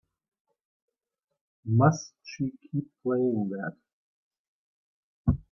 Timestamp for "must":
1.63-2.15